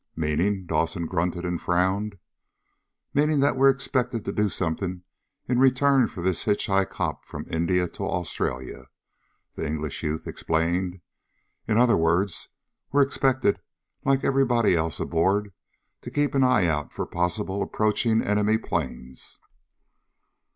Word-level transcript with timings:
"Meaning?" 0.15 0.65
Dawson 0.65 1.05
grunted 1.05 1.45
and 1.45 1.61
frowned. 1.61 2.17
"Meaning 3.13 3.39
that 3.41 3.55
we're 3.55 3.69
expected 3.69 4.25
to 4.25 4.31
do 4.31 4.49
something 4.49 5.03
in 5.47 5.59
return 5.59 6.07
for 6.07 6.23
this 6.23 6.45
hitch 6.45 6.65
hike 6.65 6.93
hop 6.93 7.23
from 7.23 7.45
India 7.51 7.87
to 7.87 8.03
Australia," 8.05 8.87
the 9.53 9.67
English 9.67 10.01
youth 10.01 10.25
explained. 10.25 11.01
"In 11.67 11.77
other 11.77 11.97
words, 11.97 12.49
we 12.91 12.99
are 12.99 13.05
expected, 13.05 13.59
like 14.03 14.23
everybody 14.23 14.75
else 14.75 14.99
aboard, 14.99 15.53
to 16.01 16.09
keep 16.09 16.33
an 16.33 16.43
eye 16.43 16.65
out 16.65 16.91
for 16.91 17.05
possible 17.05 17.61
approaching 17.61 18.23
enemy 18.23 18.57
planes." 18.57 19.37